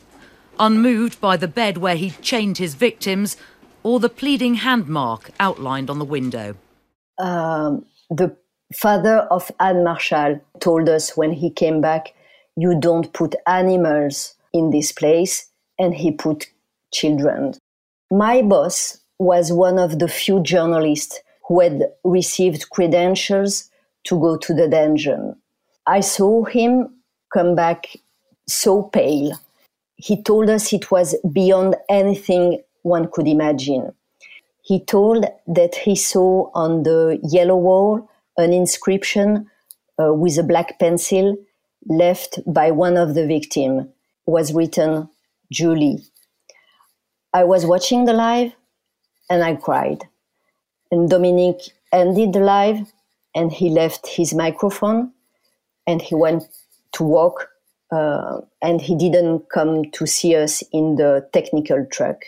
[0.61, 3.37] Unmoved by the bed where he'd chained his victims,
[3.83, 6.54] or the pleading hand mark outlined on the window.
[7.18, 8.37] Um, the
[8.72, 12.14] father of Anne Marchal told us when he came back,
[12.56, 15.48] You don't put animals in this place,
[15.80, 16.46] and he put
[16.92, 17.54] children.
[18.09, 23.70] My boss was one of the few journalists who had received credentials
[24.04, 25.37] to go to the dungeon.
[25.87, 26.94] I saw him
[27.33, 27.87] come back
[28.48, 29.38] so pale.
[29.96, 33.92] He told us it was beyond anything one could imagine.
[34.62, 39.50] He told that he saw on the yellow wall an inscription
[40.02, 41.37] uh, with a black pencil
[41.87, 43.87] left by one of the victims
[44.24, 45.11] was written
[45.52, 46.04] Julie.
[47.35, 48.54] I was watching the live
[49.30, 50.04] and I cried.
[50.90, 52.92] And Dominique ended the live
[53.34, 55.12] and he left his microphone
[55.86, 56.42] and he went
[56.92, 57.48] to walk
[57.92, 62.22] uh, and he didn't come to see us in the technical truck.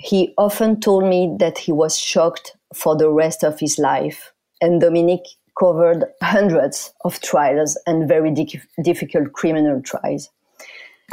[0.00, 4.32] He often told me that he was shocked for the rest of his life.
[4.60, 5.26] And Dominique
[5.58, 10.30] covered hundreds of trials and very di- difficult criminal trials.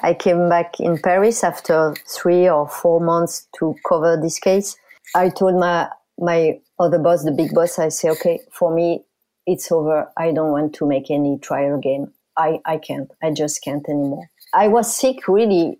[0.01, 4.75] I came back in Paris after three or four months to cover this case.
[5.15, 5.89] I told my
[6.19, 9.03] my other boss, the big boss, I say, okay, for me,
[9.45, 10.11] it's over.
[10.17, 12.11] I don't want to make any trial again.
[12.37, 13.11] I, I can't.
[13.21, 14.29] I just can't anymore.
[14.53, 15.79] I was sick, really.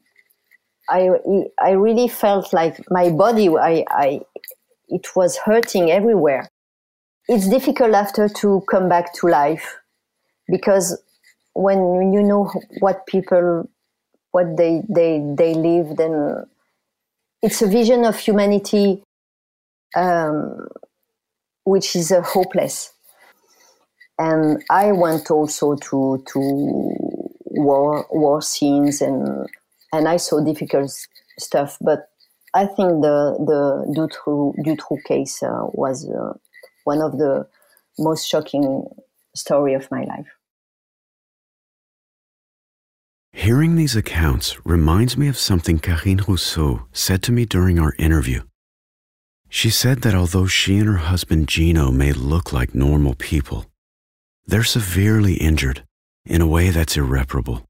[0.90, 1.10] I,
[1.62, 4.22] I really felt like my body, I, I,
[4.90, 6.48] it was hurting everywhere.
[7.28, 9.78] It's difficult after to come back to life
[10.50, 11.02] because
[11.54, 13.70] when you know what people,
[14.32, 16.46] what they, they, they live, then
[17.42, 19.04] it's a vision of humanity
[19.96, 20.68] um,
[21.66, 22.92] which is uh, hopeless.
[24.20, 26.40] And I went also to to
[27.46, 29.48] war war scenes and
[29.92, 30.92] and I saw difficult
[31.40, 31.78] stuff.
[31.82, 32.10] But
[32.54, 36.34] I think the the Dutroux, Dutroux case uh, was uh,
[36.84, 37.48] one of the
[37.98, 38.86] most shocking
[39.36, 40.28] story of my life.
[43.32, 48.44] Hearing these accounts reminds me of something Carine Russo said to me during our interview.
[49.56, 53.68] She said that although she and her husband Gino may look like normal people,
[54.48, 55.86] they're severely injured
[56.26, 57.64] in a way that's irreparable.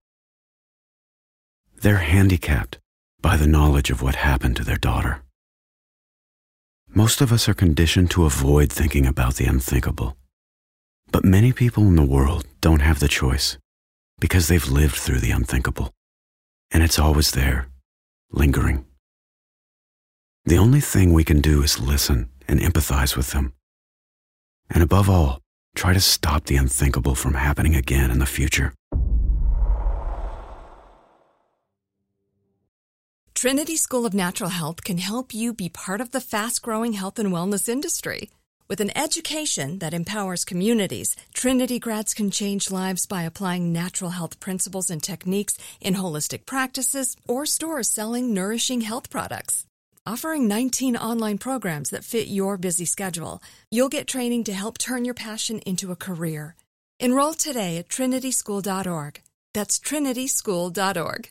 [1.82, 2.80] They're handicapped
[3.20, 5.24] by the knowledge of what happened to their daughter.
[6.88, 10.16] Most of us are conditioned to avoid thinking about the unthinkable.
[11.12, 13.58] But many people in the world don't have the choice
[14.22, 15.92] because they've lived through the unthinkable.
[16.72, 17.68] And it's always there,
[18.32, 18.86] lingering.
[20.46, 23.54] The only thing we can do is listen and empathize with them.
[24.70, 25.40] And above all,
[25.74, 28.74] try to stop the unthinkable from happening again in the future.
[33.34, 37.20] Trinity School of Natural Health can help you be part of the fast growing health
[37.20, 38.30] and wellness industry.
[38.70, 44.40] With an education that empowers communities, Trinity grads can change lives by applying natural health
[44.42, 49.66] principles and techniques in holistic practices or stores selling nourishing health products.
[50.06, 55.06] Offering 19 online programs that fit your busy schedule, you'll get training to help turn
[55.06, 56.56] your passion into a career.
[57.00, 59.22] Enroll today at trinityschool.org.
[59.54, 61.30] That's trinityschool.org.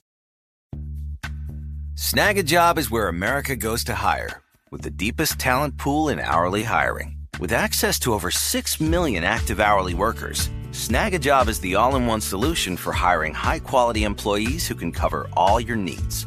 [1.94, 7.16] Snagajob is where America goes to hire, with the deepest talent pool in hourly hiring.
[7.38, 12.22] With access to over 6 million active hourly workers, Snagajob is the all in one
[12.22, 16.26] solution for hiring high quality employees who can cover all your needs.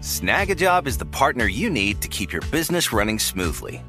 [0.00, 3.82] Snagajob is the partner you need to keep your business running smoothly.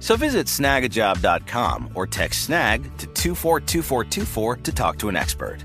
[0.00, 5.58] So visit snagajob.com or text snag to 242424 to talk to an expert.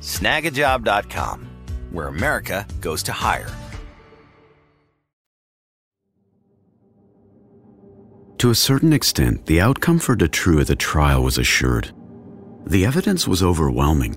[0.00, 1.48] Snagajob.com,
[1.90, 3.50] where America goes to hire.
[8.38, 11.92] To a certain extent, the outcome for Dutroux at the trial was assured.
[12.64, 14.16] The evidence was overwhelming.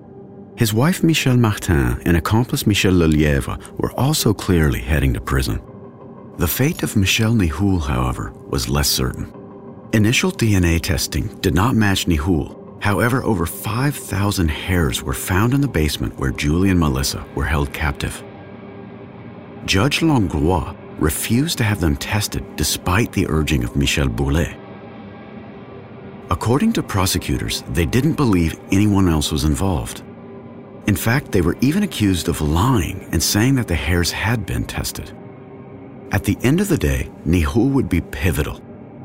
[0.55, 5.59] His wife Michelle Martin and accomplice Michel Lelièvre were also clearly heading to prison.
[6.37, 9.33] The fate of Michel Nihoul, however, was less certain.
[9.93, 12.59] Initial DNA testing did not match Nihoul.
[12.81, 17.73] However, over 5,000 hairs were found in the basement where Julie and Melissa were held
[17.73, 18.23] captive.
[19.65, 24.55] Judge Langlois refused to have them tested despite the urging of Michel Bourlet.
[26.29, 30.03] According to prosecutors, they didn't believe anyone else was involved.
[30.85, 34.65] In fact, they were even accused of lying and saying that the hairs had been
[34.65, 35.11] tested.
[36.11, 38.59] At the end of the day, Nihoul would be pivotal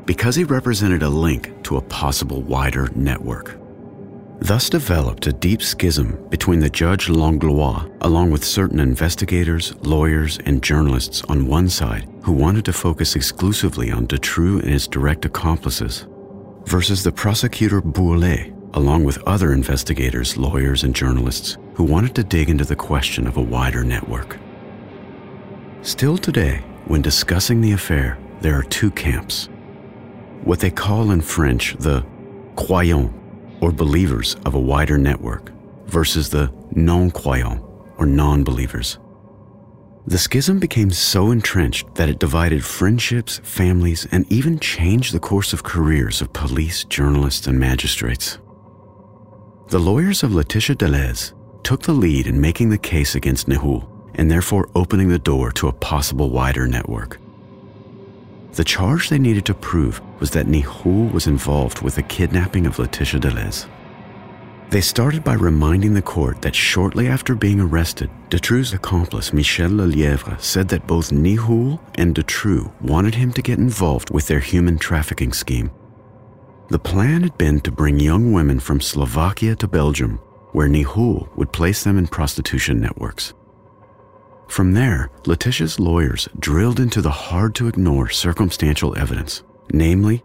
[0.05, 3.57] because he represented a link to a possible wider network.
[4.41, 10.63] Thus developed a deep schism between the judge Langlois, along with certain investigators, lawyers, and
[10.63, 16.07] journalists on one side who wanted to focus exclusively on Dutroux and his direct accomplices,
[16.65, 22.49] versus the prosecutor Bourlet, along with other investigators, lawyers, and journalists who wanted to dig
[22.49, 24.37] into the question of a wider network.
[25.81, 29.47] Still today, when discussing the affair, there are two camps.
[30.43, 32.05] What they call in French the
[32.55, 33.13] croyants
[33.61, 35.53] or believers of a wider network
[35.85, 37.63] versus the non croyants
[37.97, 38.99] or non believers.
[40.05, 45.53] The schism became so entrenched that it divided friendships, families, and even changed the course
[45.53, 48.37] of careers of police, journalists, and magistrates.
[49.69, 51.31] The lawyers of Laetitia Delhez
[51.63, 55.67] took the lead in making the case against Nihoul and therefore opening the door to
[55.67, 57.19] a possible wider network.
[58.53, 62.79] The charge they needed to prove was that Nihoul was involved with the kidnapping of
[62.79, 63.67] Laetitia Delhez.
[64.69, 70.39] They started by reminding the court that shortly after being arrested, Dutroux's accomplice Michel Lelièvre
[70.39, 75.33] said that both Nihoul and Dutroux wanted him to get involved with their human trafficking
[75.33, 75.71] scheme.
[76.69, 80.19] The plan had been to bring young women from Slovakia to Belgium,
[80.51, 83.33] where Nihoul would place them in prostitution networks.
[84.47, 90.23] From there, Letitia's lawyers drilled into the hard to ignore circumstantial evidence, namely,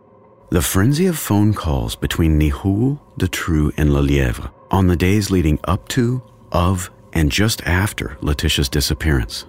[0.50, 5.88] the frenzy of phone calls between Nihoul, Dutroux, and Lelièvre on the days leading up
[5.88, 6.22] to,
[6.52, 9.46] of, and just after Letitia's disappearance.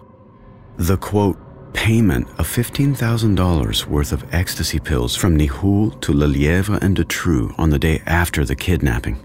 [0.77, 1.37] The quote,
[1.73, 7.79] payment of $15,000 worth of ecstasy pills from Nihoul to Lelièvre and Dutroux on the
[7.79, 9.24] day after the kidnapping.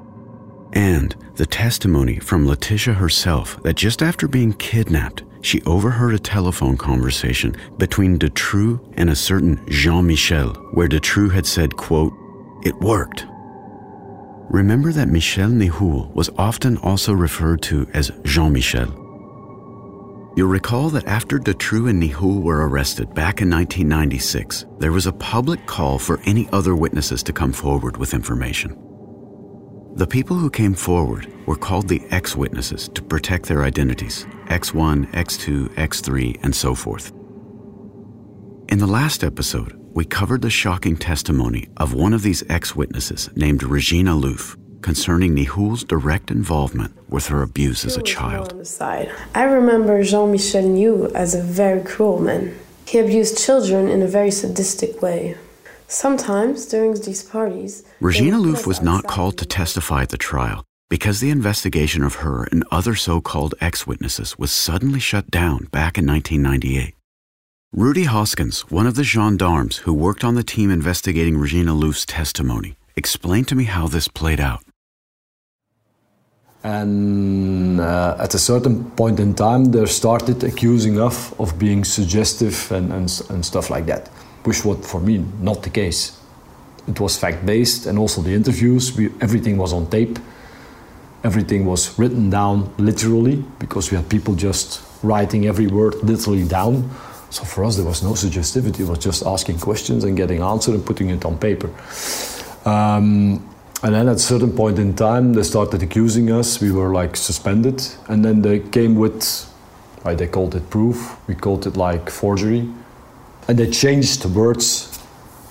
[0.72, 6.76] And the testimony from Letitia herself that just after being kidnapped, she overheard a telephone
[6.76, 12.12] conversation between Dutroux and a certain Jean Michel, where Dutroux had said, quote,
[12.64, 13.26] It worked.
[14.50, 18.96] Remember that Michel Nihoul was often also referred to as Jean Michel.
[20.36, 25.12] You'll recall that after Dutroux and Nihoul were arrested back in 1996, there was a
[25.12, 28.89] public call for any other witnesses to come forward with information.
[29.94, 35.10] The people who came forward were called the X witnesses to protect their identities X1,
[35.12, 37.12] X2, X3, and so forth.
[38.68, 43.28] In the last episode, we covered the shocking testimony of one of these X witnesses
[43.34, 48.52] named Regina Louf concerning Nihoul's direct involvement with her abuse as a child.
[48.52, 49.12] On the side.
[49.34, 52.56] I remember Jean Michel Nihoul as a very cruel man.
[52.86, 55.36] He abused children in a very sadistic way.
[55.92, 61.18] Sometimes during these parties, Regina Louf was not called to testify at the trial because
[61.18, 65.98] the investigation of her and other so called ex witnesses was suddenly shut down back
[65.98, 66.94] in 1998.
[67.72, 72.76] Rudy Hoskins, one of the gendarmes who worked on the team investigating Regina Louf's testimony,
[72.94, 74.62] explained to me how this played out.
[76.62, 82.70] And uh, at a certain point in time, they started accusing us of being suggestive
[82.70, 84.08] and, and, and stuff like that
[84.44, 86.18] which was for me not the case.
[86.88, 90.18] It was fact based, and also the interviews, we, everything was on tape.
[91.22, 96.90] Everything was written down literally because we had people just writing every word literally down.
[97.28, 98.80] So for us, there was no suggestivity.
[98.80, 101.70] It was just asking questions and getting answers and putting it on paper.
[102.64, 103.46] Um,
[103.82, 106.60] and then at a certain point in time, they started accusing us.
[106.60, 107.86] We were like suspended.
[108.08, 109.48] And then they came with,
[110.04, 111.16] they called it proof.
[111.28, 112.68] We called it like forgery.
[113.48, 114.98] And they changed the words.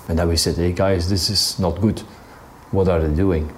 [0.08, 2.00] And then we said, hey guys, this is not good.
[2.70, 3.52] What are they doing?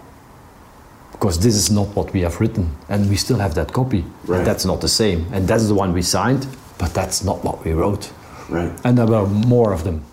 [1.13, 2.77] Because this is not what we have written.
[2.89, 4.05] And we still have that copy.
[4.25, 4.39] Right.
[4.39, 5.27] And that's not the same.
[5.33, 6.47] And that's the one we signed,
[6.79, 8.13] but that's not what we wrote.
[8.49, 8.73] Right.
[8.85, 10.05] And there were more of them.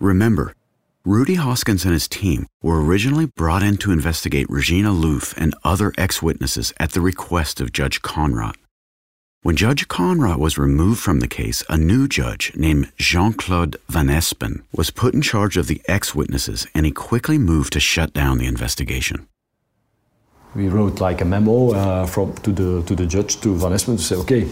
[0.00, 0.52] Remember,
[1.04, 5.92] Rudy Hoskins and his team were originally brought in to investigate Regina Louf and other
[5.96, 8.56] ex witnesses at the request of Judge Connerotte.
[9.42, 14.08] When Judge Connerotte was removed from the case, a new judge named Jean Claude Van
[14.08, 18.12] Espen was put in charge of the ex witnesses and he quickly moved to shut
[18.12, 19.28] down the investigation.
[20.56, 23.96] We wrote like a memo uh, from, to, the, to the judge, to Van Espen,
[23.96, 24.48] to say, okay,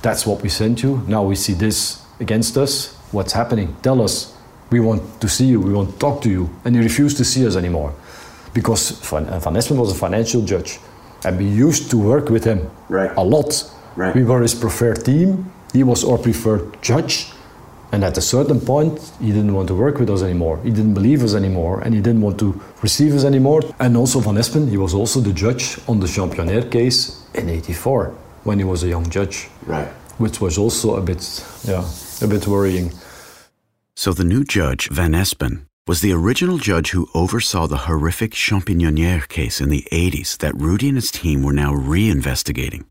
[0.00, 1.02] that's what we sent you.
[1.08, 2.94] Now we see this against us.
[3.10, 3.74] What's happening?
[3.82, 4.36] Tell us.
[4.70, 5.60] We want to see you.
[5.60, 6.48] We want to talk to you.
[6.64, 7.92] And he refused to see us anymore
[8.54, 10.78] because Van, Van Espen was a financial judge.
[11.24, 13.10] And we used to work with him right.
[13.16, 13.68] a lot
[14.00, 14.14] Right.
[14.14, 15.52] We were his preferred team.
[15.74, 17.26] He was our preferred judge.
[17.92, 20.58] And at a certain point, he didn't want to work with us anymore.
[20.62, 23.60] He didn't believe us anymore, and he didn't want to receive us anymore.
[23.78, 28.14] And also Van Espen, he was also the judge on the Championnaire case in '84
[28.44, 29.48] when he was a young judge.
[29.66, 29.88] Right.
[30.16, 31.22] Which was also a bit,
[31.64, 31.84] yeah,
[32.22, 32.92] a bit worrying.
[33.96, 39.28] So the new judge, Van Espen, was the original judge who oversaw the horrific Champignon
[39.28, 42.84] case in the 80s that Rudy and his team were now re-investigating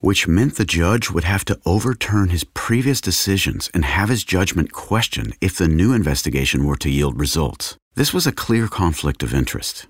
[0.00, 4.72] which meant the judge would have to overturn his previous decisions and have his judgment
[4.72, 7.76] questioned if the new investigation were to yield results.
[7.94, 9.86] This was a clear conflict of interest.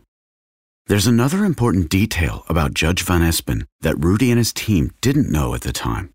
[0.86, 5.54] There's another important detail about Judge Van Espen that Rudy and his team didn't know
[5.54, 6.10] at the time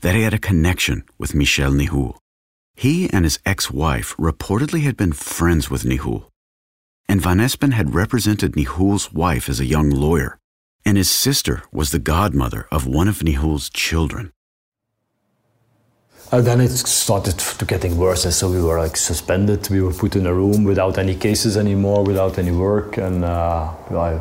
[0.00, 2.16] that he had a connection with Michel Nihoul.
[2.74, 6.28] He and his ex wife reportedly had been friends with Nihoul,
[7.08, 10.38] and Van Espen had represented Nihoul's wife as a young lawyer
[10.84, 14.32] and his sister was the godmother of one of Nihoul's children.
[16.32, 19.68] And then it started to getting worse, and so we were like suspended.
[19.68, 23.70] We were put in a room without any cases anymore, without any work, and uh,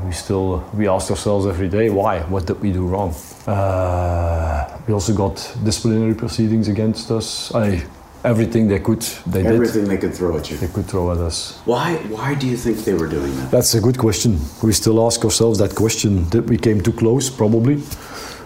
[0.05, 2.19] we still we asked ourselves every day, why?
[2.23, 3.15] What did we do wrong?
[3.47, 7.55] Uh, we also got disciplinary proceedings against us.
[7.55, 7.81] I,
[8.23, 9.53] everything they could, they everything did.
[9.53, 10.57] Everything they could throw at you.
[10.57, 11.59] They could throw at us.
[11.65, 11.95] Why?
[12.09, 13.51] Why do you think they were doing that?
[13.51, 14.39] That's a good question.
[14.63, 16.29] We still ask ourselves that question.
[16.29, 17.29] Did we came too close?
[17.29, 17.81] Probably.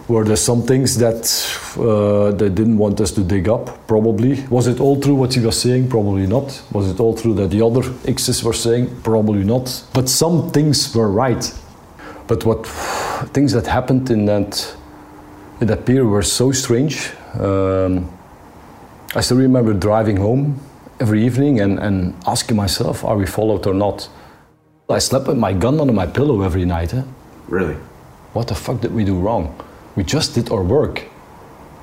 [0.08, 1.26] Were there some things that
[1.76, 3.88] uh, they didn't want us to dig up?
[3.88, 4.46] Probably.
[4.46, 5.88] Was it all true what he was saying?
[5.88, 6.62] Probably not.
[6.70, 9.00] Was it all true that the other X's were saying?
[9.02, 9.82] Probably not.
[9.92, 11.52] But some things were right.
[12.28, 12.66] But what
[13.32, 14.76] things that happened in that
[15.60, 17.10] in that period were so strange.
[17.34, 18.08] Um,
[19.14, 20.60] I still remember driving home
[21.00, 24.08] every evening and, and asking myself, are we followed or not?
[24.88, 26.94] I slept with my gun under my pillow every night.
[26.94, 27.02] Eh?
[27.48, 27.74] Really?
[28.32, 29.58] What the fuck did we do wrong?
[29.96, 31.04] We just did our work.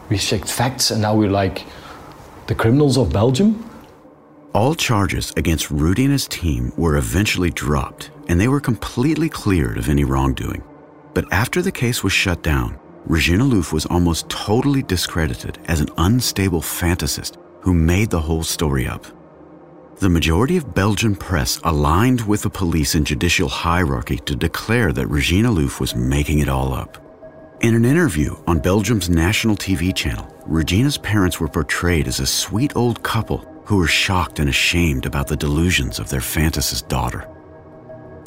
[0.10, 1.66] We checked facts, and now we're like
[2.48, 3.70] the criminals of Belgium.
[4.54, 9.78] All charges against Rudy and his team were eventually dropped, and they were completely cleared
[9.78, 10.64] of any wrongdoing.
[11.14, 15.90] But after the case was shut down, Regina Louf was almost totally discredited as an
[15.98, 19.06] unstable fantasist who made the whole story up.
[19.98, 25.08] The majority of Belgian press aligned with the police and judicial hierarchy to declare that
[25.08, 26.98] Regina Louf was making it all up.
[27.62, 32.76] In an interview on Belgium's national TV channel, Regina's parents were portrayed as a sweet
[32.76, 37.33] old couple who were shocked and ashamed about the delusions of their fantasist daughter.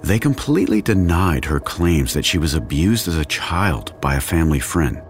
[0.07, 4.61] They completely denied her claims that she was abused as a child by a family
[4.61, 5.03] friend,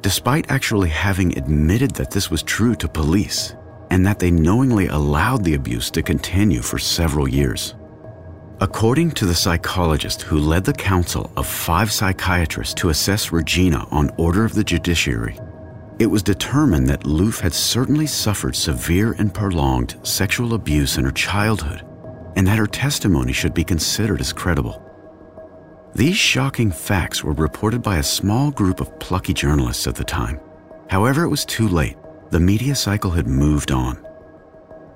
[0.00, 3.54] despite actually having admitted that this was true to police
[3.90, 7.74] and that they knowingly allowed the abuse to continue for several years.
[8.62, 14.10] According to the psychologist who led the council of five psychiatrists to assess Regina on
[14.16, 15.38] order of the judiciary,
[15.98, 21.10] it was determined that Louf had certainly suffered severe and prolonged sexual abuse in her
[21.10, 21.84] childhood,
[22.38, 24.80] and that her testimony should be considered as credible.
[25.96, 30.38] These shocking facts were reported by a small group of plucky journalists at the time.
[30.88, 31.96] However, it was too late
[32.30, 33.98] the media cycle had moved on.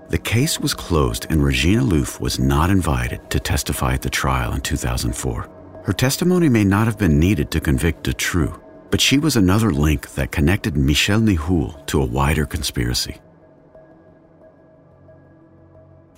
[0.09, 4.53] The case was closed and Regina Louf was not invited to testify at the trial
[4.53, 5.51] in 2004.
[5.83, 8.57] Her testimony may not have been needed to convict Dutroux,
[8.93, 13.17] but she was another link that connected Michel Nihoul to a wider conspiracy.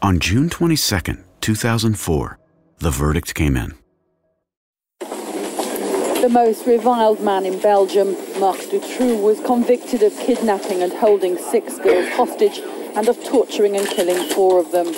[0.05, 2.39] On June 22, 2004,
[2.77, 3.73] the verdict came in
[6.21, 11.79] the most reviled man in Belgium, Marc Dutroux, was convicted of kidnapping and holding six
[11.79, 12.59] girls hostage
[12.95, 14.93] and of torturing and killing four of them.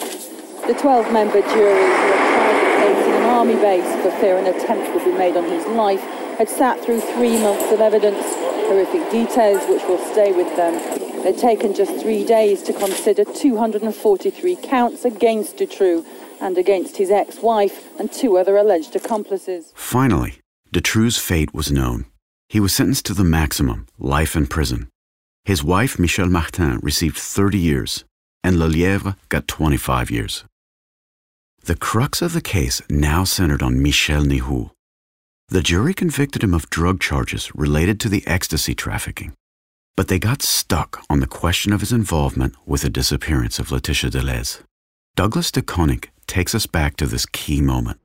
[0.67, 4.39] The 12 member jury, who had tried the case in an army base for fear
[4.39, 6.03] an attempt would be made on his life,
[6.37, 8.25] had sat through three months of evidence,
[8.67, 11.06] horrific details which will stay with them.
[11.27, 16.07] They'd taken just three days to consider 243 counts against Dutroux
[16.41, 19.72] and against his ex wife and two other alleged accomplices.
[19.74, 20.39] Finally,
[20.72, 22.05] Dutroux's fate was known.
[22.49, 24.89] He was sentenced to the maximum, life in prison.
[25.45, 28.05] His wife, Michelle Martin, received 30 years,
[28.45, 30.45] and Lelièvre got 25 years.
[31.64, 34.70] The crux of the case now centered on Michel Nihoul.
[35.49, 39.35] The jury convicted him of drug charges related to the ecstasy trafficking,
[39.97, 44.11] but they got stuck on the question of his involvement with the disappearance of Laetitia
[44.11, 44.63] Delhez.
[45.17, 47.99] Douglas De Coninck takes us back to this key moment.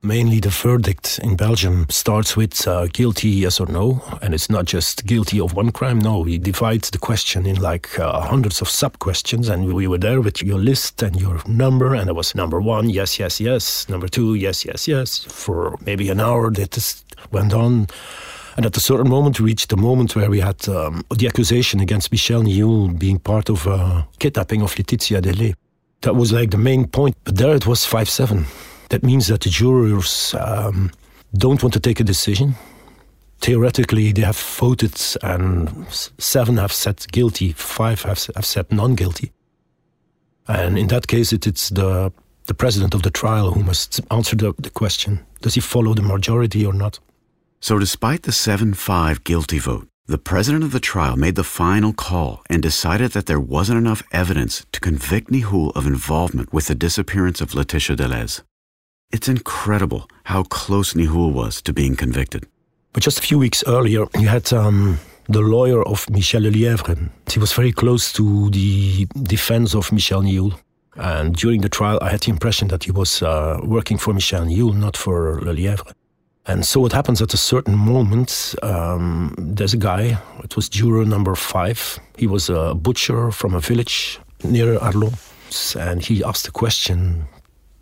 [0.00, 4.64] Mainly, the verdict in Belgium starts with uh, guilty, yes or no, and it's not
[4.64, 5.98] just guilty of one crime.
[5.98, 9.98] No, we divides the question in like uh, hundreds of sub questions, and we were
[9.98, 13.88] there with your list and your number, and it was number one, yes, yes, yes,
[13.88, 15.18] number two, yes, yes, yes.
[15.24, 17.88] For maybe an hour, that just went on.
[18.58, 21.78] And at a certain moment, we reached the moment where we had um, the accusation
[21.78, 25.54] against Michel Nihoul being part of uh, kidnapping of Laetitia Delhez.
[26.00, 27.16] That was like the main point.
[27.22, 28.46] But there it was 5 7.
[28.88, 30.90] That means that the jurors um,
[31.34, 32.56] don't want to take a decision.
[33.42, 35.86] Theoretically, they have voted, and
[36.18, 39.30] seven have said guilty, five have, have said non guilty.
[40.48, 42.12] And in that case, it, it's the,
[42.46, 46.02] the president of the trial who must answer the, the question does he follow the
[46.02, 46.98] majority or not?
[47.60, 51.92] So, despite the 7 5 guilty vote, the president of the trial made the final
[51.92, 56.74] call and decided that there wasn't enough evidence to convict Nihoul of involvement with the
[56.74, 58.42] disappearance of Letitia Delhez.
[59.10, 62.46] It's incredible how close Nihoul was to being convicted.
[62.92, 64.98] But just a few weeks earlier, you had um,
[65.28, 67.10] the lawyer of Michel Lelièvre.
[67.30, 70.54] He was very close to the defense of Michel Nihoul.
[70.96, 74.44] And during the trial, I had the impression that he was uh, working for Michel
[74.46, 75.92] Nihoul, not for Lelièvre.
[76.48, 81.04] And so what happens at a certain moment, um, there's a guy, it was juror
[81.04, 82.00] number five.
[82.16, 85.14] He was a butcher from a village near Arlon.
[85.76, 87.28] And he asked a question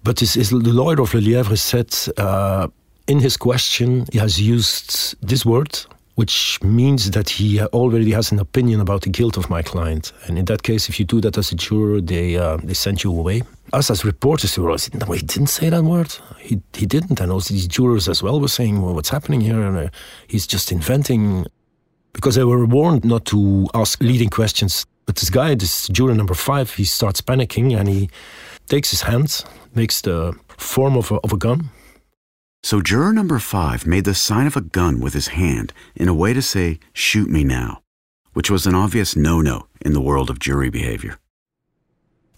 [0.07, 2.69] but his, his, the lawyer of Lelièvre said uh,
[3.09, 5.81] in his question, he has used this word,
[6.15, 10.13] which means that he already has an opinion about the guilt of my client.
[10.27, 13.03] And in that case, if you do that as a juror, they, uh, they send
[13.03, 13.43] you away.
[13.73, 16.15] Us as reporters, we were always, no, he didn't say that word.
[16.39, 17.21] He, he didn't.
[17.21, 19.61] And also these jurors as well were saying, well, what's happening here?
[19.61, 19.89] And uh,
[20.29, 21.47] he's just inventing.
[22.13, 24.87] Because they were warned not to ask leading questions.
[25.05, 28.09] But this guy, this juror number five, he starts panicking and he
[28.69, 29.45] takes his hand
[29.75, 31.71] makes the form of a, of a gun.
[32.63, 36.15] So juror number five made the sign of a gun with his hand in a
[36.15, 37.83] way to say, shoot me now,
[38.33, 41.19] which was an obvious no no in the world of jury behavior.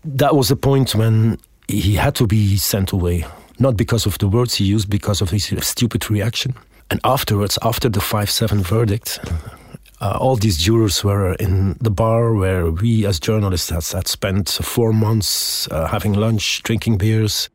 [0.04, 3.24] That was the point when he had to be sent away,
[3.58, 6.54] not because of the words he used, because of his stupid reaction.
[6.90, 9.18] And afterwards, after the 5 7 verdict,
[10.00, 14.48] uh, all these jurors were in the bar where we, as journalists, had, had spent
[14.48, 17.50] four months uh, having lunch, drinking beers.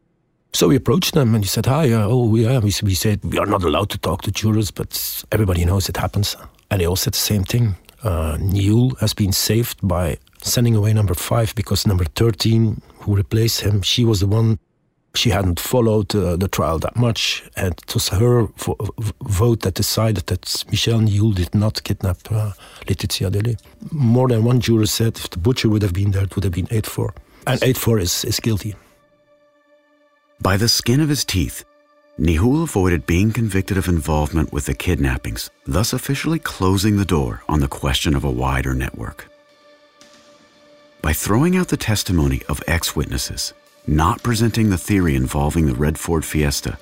[0.52, 2.60] So we approached them and he said, Hi, uh, oh, yeah.
[2.60, 5.98] We, we said, We are not allowed to talk to jurors, but everybody knows it
[5.98, 6.36] happens.
[6.70, 7.76] And they all said the same thing.
[8.04, 13.62] Uh, Nihoul has been saved by sending away number five because number 13, who replaced
[13.62, 14.60] him, she was the one
[15.16, 18.76] she hadn't followed uh, the trial that much, and it was her vo
[19.22, 22.54] vote that decided that Michel Nihoul did not kidnap uh,
[22.88, 23.60] Laetitia Delhez.
[23.92, 26.54] More than one juror said if the butcher would have been there, it would have
[26.54, 27.14] been 8 4.
[27.46, 28.76] And 8 4 is, is guilty.
[30.42, 31.64] By the skin of his teeth,
[32.20, 37.60] Nihoul avoided being convicted of involvement with the kidnappings, thus officially closing the door on
[37.60, 39.33] the question of a wider network.
[41.04, 43.54] By throwing out the testimony of ex witnesses,
[43.86, 46.78] not presenting the theory involving the Red Ford Fiesta,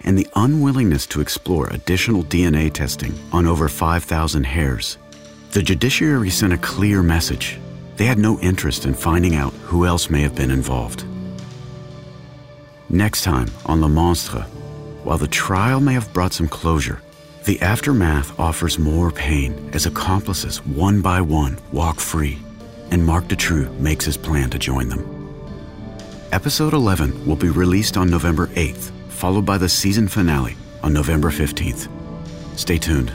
[0.00, 4.98] and the unwillingness to explore additional DNA testing on over 5,000 hairs,
[5.52, 7.60] the judiciary sent a clear message.
[7.94, 11.04] They had no interest in finding out who else may have been involved.
[12.90, 14.42] Next time on Le Monstre,
[15.04, 17.00] while the trial may have brought some closure,
[17.44, 22.40] the aftermath offers more pain as accomplices, one by one, walk free,
[22.92, 25.02] and Marc Dutroux makes his plan to join them.
[26.30, 31.30] Episode 11 will be released on November 8th, followed by the season finale on November
[31.30, 31.88] 15th.
[32.56, 33.12] Stay tuned.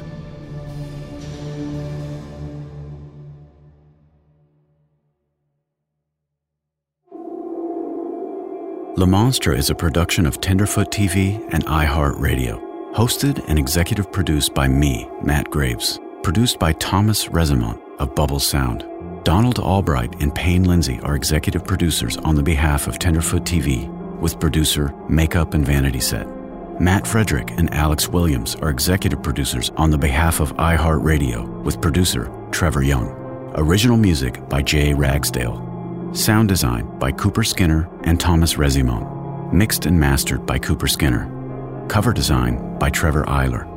[8.97, 12.59] Le Monstre is a production of Tenderfoot TV and iHeartRadio.
[12.95, 15.99] Hosted and executive produced by me, Matt Graves.
[16.23, 18.84] Produced by Thomas Resimont of Bubble Sound.
[19.28, 23.89] Donald Albright and Payne Lindsay are executive producers on the behalf of Tenderfoot TV,
[24.21, 26.25] with producer Makeup and Vanity Set.
[26.80, 32.32] Matt Frederick and Alex Williams are executive producers on the behalf of iHeartRadio, with producer
[32.51, 33.09] Trevor Young.
[33.55, 36.13] Original music by Jay Ragsdale.
[36.13, 39.51] Sound design by Cooper Skinner and Thomas Resimont.
[39.51, 41.30] Mixed and mastered by Cooper Skinner.
[41.89, 43.76] Cover design by Trevor Eiler.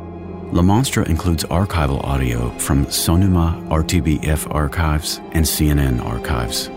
[0.53, 6.69] Le Monstre includes archival audio from Sonuma RTBF archives and CNN archives.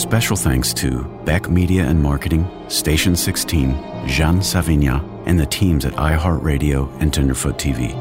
[0.00, 3.72] Special thanks to Beck Media and Marketing, Station 16,
[4.06, 7.92] Jean Savigna, and the teams at iHeartRadio and Tenderfoot TV.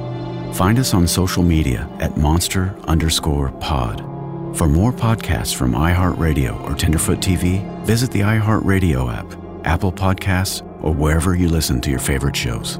[0.56, 4.00] Find us on social media at monster underscore pod.
[4.56, 10.94] For more podcasts from iHeartRadio or Tenderfoot TV, visit the iHeartRadio app, Apple Podcasts, or
[10.94, 12.80] wherever you listen to your favorite shows.